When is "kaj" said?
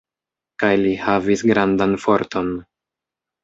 0.63-0.71